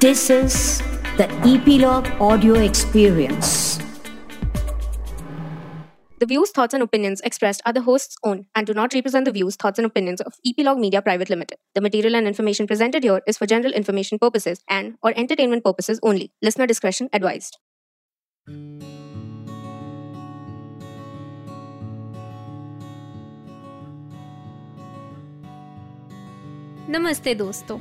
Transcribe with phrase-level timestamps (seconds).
[0.00, 0.82] This is
[1.16, 3.78] the Epilogue Audio Experience.
[6.20, 9.32] The views, thoughts, and opinions expressed are the host's own and do not represent the
[9.32, 11.58] views, thoughts, and opinions of Epilogue Media Private Limited.
[11.74, 16.00] The material and information presented here is for general information purposes and or entertainment purposes
[16.02, 16.32] only.
[16.40, 17.58] Listener discretion advised.
[26.90, 27.78] नमस्ते दोस्तों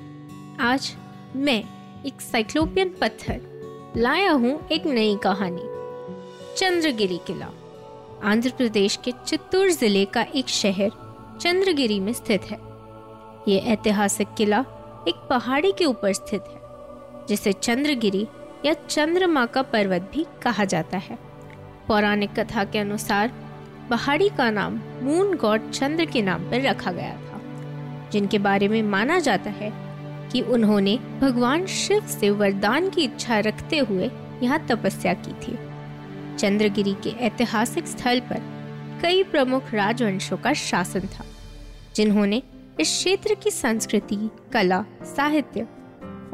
[0.65, 0.95] आज
[1.35, 1.76] मैं
[2.06, 3.40] एक cyclopean पत्थर,
[3.96, 5.62] लाया हूँ एक नई कहानी।
[6.56, 7.46] चंद्रगिरी किला,
[8.24, 10.90] आंध्र प्रदेश के चित्तूर ज़िले का एक शहर
[11.40, 12.58] चंद्रगिरी में स्थित है।
[13.48, 14.60] ये ऐतिहासिक किला
[15.08, 18.26] एक पहाड़ी के ऊपर स्थित है, जिसे चंद्रगिरी
[18.66, 21.18] या चंद्रमा का पर्वत भी कहा जाता है।
[21.88, 23.32] पौराणिक कथा के अनुसार,
[23.90, 27.40] पहाड़ी का नाम मून गॉड चंद्र के नाम पर रखा गया था,
[28.10, 29.87] जिनके बारे में माना जाता है
[30.32, 34.10] कि उन्होंने भगवान शिव से वरदान की इच्छा रखते हुए
[34.42, 35.56] यहाँ तपस्या की थी।
[36.36, 38.40] चंद्रगिरी के ऐतिहासिक स्थल पर
[39.02, 41.24] कई प्रमुख राजवंशों का शासन था,
[41.96, 42.42] जिन्होंने
[42.80, 44.16] इस क्षेत्र की संस्कृति,
[44.52, 44.84] कला,
[45.16, 45.66] साहित्य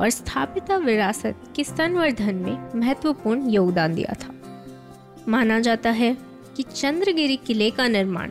[0.00, 4.34] और स्थापिता विरासत के संवर्धन में महत्वपूर्ण योगदान दिया था।
[5.28, 6.16] माना जाता है
[6.56, 8.30] कि चंद्रगिरी किले का निर्माण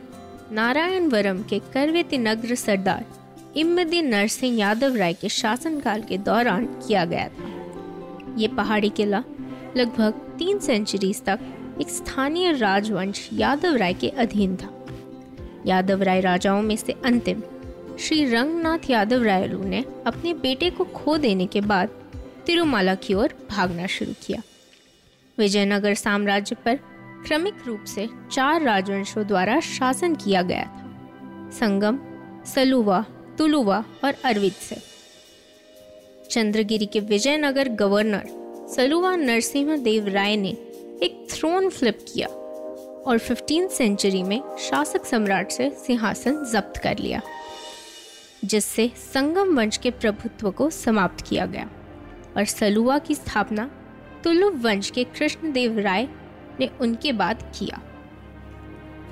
[0.52, 2.54] नारायणवरम के करवेती नगर
[3.56, 7.64] सरदार इमदी नरसिंह यादव राय के शासनकाल के दौरान किया गया था।
[8.38, 9.24] ये पहाड़ी किला
[9.76, 11.38] लगभग तीन सेंचुरीज तक
[11.80, 14.86] एक स्थानीय राजवंश यादव राय के अधीन था।
[15.66, 17.42] यादव राय राजाओं में से अंतिम,
[18.00, 21.88] श्री रंगनाथ यादव रायलू ने अपने बेटे को खो देने के बाद
[22.46, 24.42] तिरुमाला की ओर भागना शुरू किया।
[25.38, 26.76] विजयनगर साम्राज्य पर
[27.26, 31.98] क्रमिक रूप से चार राजवंशों द्वारा शासन किया गया था। संगम,
[32.46, 33.04] सलुवा
[33.38, 34.76] तुलुवा और अरविंद से।
[36.30, 38.24] चंद्रगिरी के विजयनगर गवर्नर
[38.76, 40.50] सलुवा नरसिंह देव राय ने
[41.02, 42.28] एक थ्रोन फ्लिप किया
[43.06, 47.22] और 15 सेंचुरी में शासक सम्राट से सिंहासन जब्त कर लिया,
[48.44, 51.70] जिससे संगम वंश के प्रभुत्व को समाप्त किया गया।
[52.36, 53.70] और सलुवा की स्थापना
[54.24, 56.08] तुलु वंश के कृष्णदेव राय
[56.60, 57.80] ने उनके बाद किया।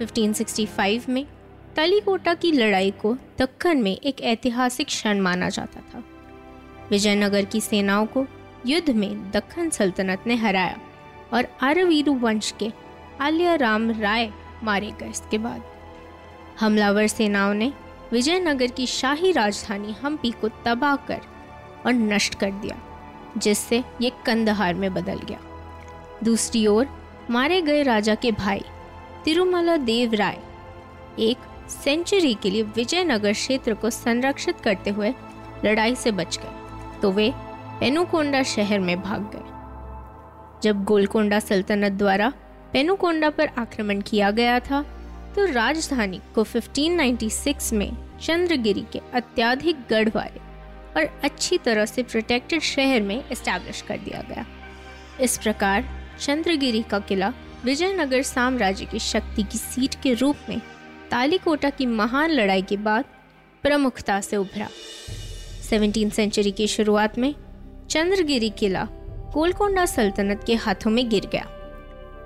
[0.00, 1.26] 1565 में
[1.76, 6.02] तलीकोटा की लड़ाई को दक्कन में एक ऐतिहासिक क्षण माना जाता था।
[6.90, 8.26] विजयनगर की सेनाओं को
[8.66, 10.78] युद्ध में दक्कन सल्तनत ने हराया
[11.32, 12.70] और आरवीरु वंश के
[13.20, 14.30] आलिया राम राय
[14.62, 15.62] मारे गए इसके बाद।
[16.60, 17.72] हमलावर सेनाओं ने
[18.12, 21.20] विजयनगर की शाही राजधानी हम्पी को तबाह कर
[21.86, 22.76] और नष्ट कर दिया,
[23.38, 25.38] जिससे ये कंदहार में बदल गया।
[26.24, 26.88] दूसरी ओर
[27.30, 28.62] मारे गए राजा के भाई
[29.24, 30.38] तिरुमला देव राय,
[31.20, 31.38] एक
[31.72, 35.12] सेंचुरी के लिए विजयनगर क्षेत्र को संरक्षित करते हुए
[35.64, 37.30] लड़ाई से बच गए तो वे
[37.80, 39.50] पेनुकोंडा शहर में भाग गए।
[40.62, 42.32] जब गोलकोंडा सल्तनत द्वारा
[42.72, 44.82] पेनुकोंडा पर आक्रमण किया गया था
[45.36, 47.90] तो राजधानी को 1596 में
[48.22, 50.40] चंद्रगिरी के अत्याधिक गढ़ वाले
[50.96, 54.44] और अच्छी तरह से प्रोटेक्टेड शहर में इस्टेब्लिश कर दिया गया।
[55.20, 55.84] इस प्रकार
[56.20, 57.32] चंद्रगिरी का किला
[57.64, 60.60] विजयनगर साम्राज्य की शक्ति की सीट के रूप में
[61.12, 63.04] तालीकोटा की महान लड़ाई के बाद
[63.62, 64.68] प्रमुखता से उभरा।
[65.70, 67.34] सेवनटीन सेंचुरी की शुरुआत में
[67.90, 68.84] चंद्रगिरी किला
[69.34, 71.42] गोलकोंडा सल्तनत के हाथों में गिर गया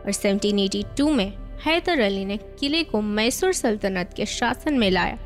[0.05, 1.33] और 1782 में
[1.67, 5.19] हैदर अली ने किले को मैसूर सल्तनत के शासन में लाया।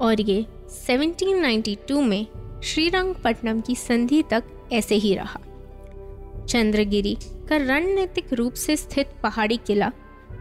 [0.00, 0.46] और ये
[0.86, 2.26] 1792 में
[2.64, 5.40] श्रीरंगपट्टनम की संधि तक ऐसे ही रहा।
[6.48, 7.16] चंद्रगिरी
[7.48, 9.92] का रणनीतिक रूप से स्थित पहाड़ी किला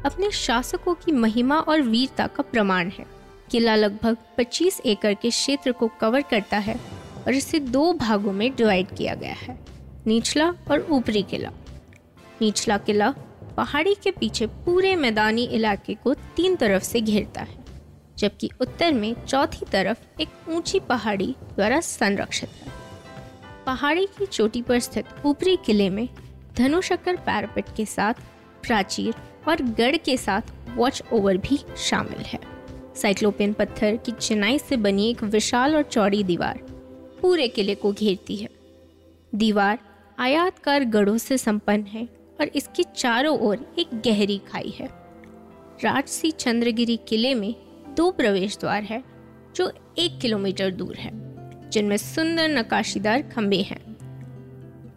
[0.06, 3.06] अपने शासकों की महिमा और वीरता का प्रमाण है।
[3.52, 6.76] किला लगभग 25 एकड़ के क्षेत्र को कवर करता है
[7.18, 9.58] और इसे दो भागों में डिवाइड किया गया है,
[10.08, 11.50] निचला और ऊपरी किला।
[12.42, 13.14] निचला किला
[13.58, 17.58] पहाड़ी के पीछे पूरे मैदानी इलाके को तीन तरफ़ से घेरता है,
[18.18, 22.72] जबकि उत्तर में चौथी तरफ़ एक ऊँची पहाड़ी द्वारा संरक्षित है।
[23.66, 26.08] पहाड़ी की चोटी पर स्थित ऊपरी किले में
[26.58, 28.14] धनुषकर पैरापेट के साथ
[28.64, 29.14] प्राचीर
[29.48, 30.42] और गढ़ के साथ
[30.76, 32.40] वॉच ओवर भी शामिल है।
[32.96, 36.60] साइक्लोपियन पत्थर की चिनाई से बनी एक विशाल और चौड़ी दीवार
[37.22, 38.50] पूरे किले को घेरती है।
[39.36, 39.80] दीवार
[40.20, 42.10] आयातकार गढ़ों से संपन्न है
[42.42, 44.90] और इसके चारों ओर एक गहरी खाई है।
[45.84, 47.56] राजसी चंद्रगिरी किले में
[47.98, 49.04] दो प्रवेश द्वार है,
[49.56, 51.12] जो एक किलोमीटर दूर है,
[51.70, 53.82] जिनमें सुंदर नकाशीदार खंबे हैं।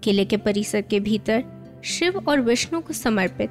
[0.02, 1.44] किले के परिसर के भीतर
[1.84, 3.50] शिव और विष्णु को समर्पित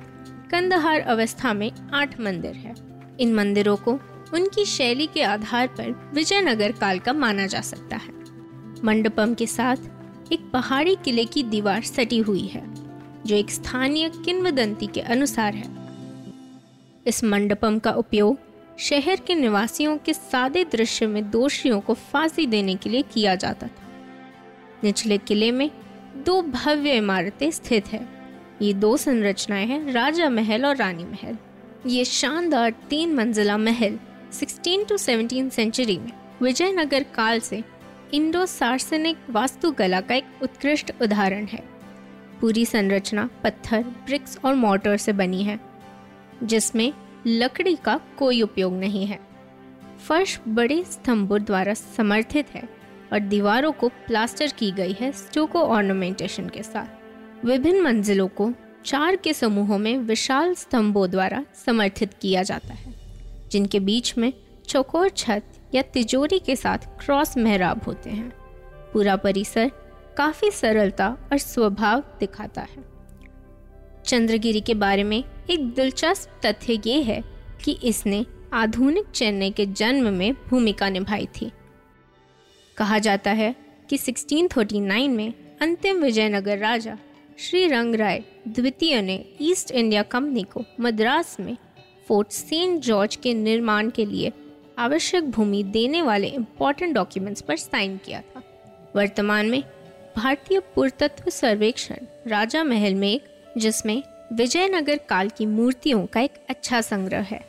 [0.51, 2.75] कंदहार अवस्था में आठ मंदिर है।
[3.19, 3.99] इन मंदिरों को
[4.33, 8.13] उनकी शैली के आधार पर विजयनगर काल का माना जा सकता है।
[8.83, 9.75] मंडपम के साथ
[10.33, 12.63] एक पहाड़ी किले की दीवार सटी हुई है,
[13.25, 15.69] जो एक स्थानीय किन्वदंती के अनुसार है।
[17.07, 18.37] इस मंडपम का उपयोग
[18.79, 23.67] शहर के निवासियों के सादे दृश्य में दोषियों को फांसी देने के लिए किया जाता
[23.67, 23.87] था।
[24.83, 25.71] निचले किले में
[26.25, 28.14] दो भव्य इमारतें स्थित है।
[28.61, 31.37] ये दो संरचनाएँ हैं, राजा महल और रानी महल।
[31.87, 33.99] ये शानदार तीन मंजिला महल
[34.33, 36.11] 16 टू 17 सेंचुरी में
[36.41, 37.63] विजयनगर काल से
[38.13, 41.63] इंडो सार्सनिक वास्तुकला का एक उत्कृष्ट उदाहरण है।
[42.41, 45.59] पूरी संरचना पत्थर, ब्रिक्स और मोटर से बनी है,
[46.43, 46.93] जिसमें
[47.27, 49.19] लकड़ी का कोई उपयोग नहीं है।
[50.07, 52.69] फर्श बड़े स्तंभों द्वारा समर्थित है
[53.13, 57.04] और दीवारों को प्लास्टर की गई है स्टोको ऑर्नामेंटेशन के साथ।
[57.45, 58.53] विभिन्न मंजिलों को
[58.85, 62.93] चार के समूहों में विशाल स्तंभों द्वारा समर्थित किया जाता है,
[63.51, 64.33] जिनके बीच में
[64.67, 65.43] चौकोर छत
[65.75, 68.29] या तिजोरी के साथ क्रॉस मेहराब होते हैं।
[68.93, 69.71] पूरा परिसर
[70.17, 72.83] काफ़ी सरलता और स्वभाव दिखाता है।
[74.05, 77.23] चंद्रगिरी के बारे में एक दिलचस्प तथ्य ये है
[77.65, 81.51] कि इसने आधुनिक चेन्नई के जन्म में भूमिका निभाई थी।
[82.77, 83.55] कहा जाता है
[83.89, 86.97] कि 1639 में अंतिम विजयनगर राजा
[87.39, 91.57] श्री रंग राय द्वितीय ने ईस्ट इंडिया कंपनी को मद्रास में
[92.07, 94.31] फोर्ट सेंट जॉर्ज के निर्माण के लिए
[94.77, 98.43] आवश्यक भूमि देने वाले इम्पोर्टेंट डॉक्यूमेंट्स पर साइन किया था।
[98.95, 99.63] वर्तमान में
[100.17, 101.95] भारतीय पुरातत्व सर्वेक्षण
[102.27, 103.23] राजा महल में एक,
[103.57, 104.03] जिसमें
[104.33, 107.45] विजयनगर काल की मूर्तियों का एक अच्छा संग्रह है।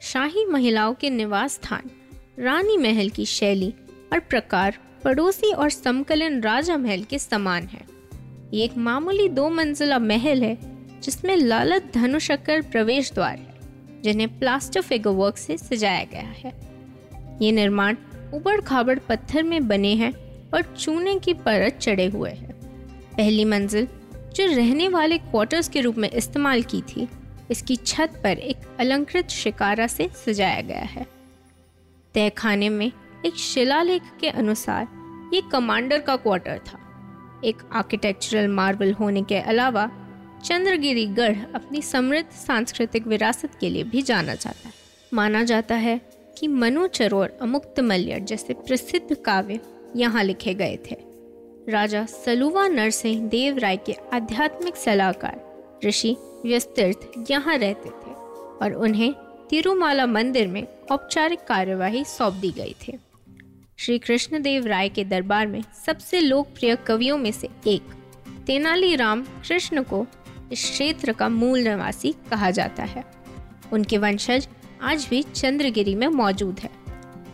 [0.00, 1.90] शाही महिलाओं के निवास स्थान,
[2.38, 3.74] रानी महल की शैली
[4.12, 7.95] और प्रकार, पड़ोसी और समकलन राजा महल के समान है।
[8.54, 10.58] ये एक मामूली दो मंजिला महल है,
[11.00, 13.54] जिसमें लालत धनुषकर प्रवेश द्वार है,
[14.02, 16.52] जिन्हें प्लास्टर फिगर वर्क से सजाया गया है।
[17.42, 17.96] ये निर्माण
[18.34, 20.12] उबड़ खाबड़ पत्थर में बने हैं
[20.54, 22.52] और चूने की परत चढ़े हुए हैं।
[23.16, 23.88] पहली मंजिल,
[24.34, 27.08] जो रहने वाले क्वार्टर्स के रूप में इस्तेमाल की थी,
[27.50, 31.06] इसकी छत पर एक अलंकृत शिकारा से सजाया गया है।
[32.14, 32.92] तहखाने में
[33.26, 34.88] एक शिलालेख के अनुसार
[35.34, 36.78] ये कमांडर का क्वार्टर था।
[37.44, 39.86] एक आर्किटेक्चरल मार्बल होने के अलावा
[40.44, 44.74] चंद्रगिरी गढ़ अपनी समृद्ध सांस्कृतिक विरासत के लिए भी जाना जाता है।
[45.12, 46.00] माना जाता है
[46.38, 49.60] कि मनु चरोर अमुक्त मल्य जैसे प्रसिद्ध काव्य
[49.96, 50.96] यहाँ लिखे गए थे।
[51.68, 58.14] राजा सलुवा नरसिंह देव राय के आध्यात्मिक सलाहकार ऋषि व्यस्तीर्थ यहाँ रहते थे
[58.64, 59.14] और उन्हें
[59.50, 62.98] तिरुमाला मंदिर में औपचारिक कार्यवाही सौंप दी गई थी।
[63.78, 67.82] श्री कृष्णदेव राय के दरबार में सबसे लोकप्रिय कवियों में से एक।
[68.46, 70.06] तेनालीराम कृष्ण को
[70.52, 73.04] इस क्षेत्र का मूल निवासी कहा जाता है।
[73.72, 74.48] उनके वंशज
[74.82, 76.70] आज भी चंद्रगिरी में मौजूद है।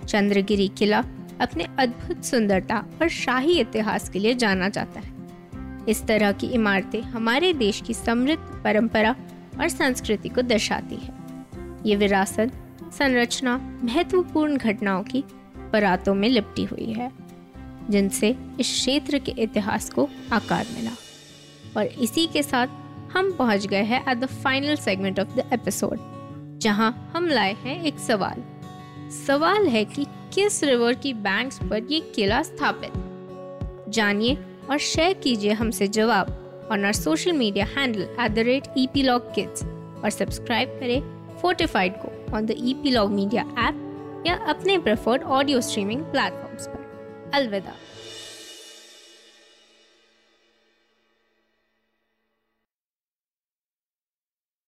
[0.08, 1.04] चंद्रगिरी किला
[1.40, 5.12] अपने अद्भुत सुंदरता और शाही इतिहास के लिए जाना जाता है।
[5.88, 9.16] इस तरह की इमारतें हमारे देश की समृद्ध परंपरा
[9.60, 11.14] और संस्कृति को दर्शाती है।
[11.86, 12.52] ये विरासत,
[12.98, 15.24] संरचना, महत्वपूर्ण घटनाओं की
[15.72, 17.10] परातों में लिपटी हुई है,
[17.90, 20.90] जिनसे इस क्षेत्र के इतिहास को आकार मिला।
[21.76, 22.66] और इसी के साथ
[23.12, 25.98] हम पहुँच गए हैं at the final segment of the episode
[26.62, 28.42] जहाँ हम लाए हैं एक सवाल।
[29.26, 32.92] सवाल है कि किस रिवर की बैंक्स पर ये किला स्थापित?
[33.88, 34.38] जानिए
[34.70, 39.02] और शेयर कीजिए हमसे जवाब on our social media handle at the rate E P
[39.02, 41.00] log kids और सब्सक्राइब करें
[41.40, 43.81] फोर्टिफाइड को on the E P log media app
[44.26, 47.72] या अपने प्रेफर्ड ऑडियो स्ट्रीमिंग प्लेटफॉर्म्स पर। अलविदा।